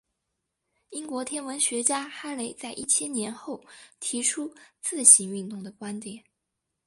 [0.89, 3.63] 英国天文学家哈雷在一千年后
[3.99, 6.23] 提出自行运动的观点。